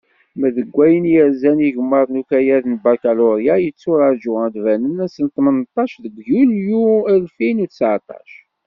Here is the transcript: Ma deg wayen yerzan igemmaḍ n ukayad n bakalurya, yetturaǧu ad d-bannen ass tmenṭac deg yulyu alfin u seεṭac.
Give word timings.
Ma 0.39 0.47
deg 0.55 0.69
wayen 0.75 1.05
yerzan 1.13 1.59
igemmaḍ 1.67 2.07
n 2.11 2.19
ukayad 2.21 2.65
n 2.69 2.75
bakalurya, 2.83 3.55
yetturaǧu 3.59 4.33
ad 4.45 4.51
d-bannen 4.53 5.03
ass 5.05 5.15
tmenṭac 5.35 5.91
deg 6.03 6.15
yulyu 6.29 6.85
alfin 7.13 7.57
u 7.65 7.67
seεṭac. 7.71 8.29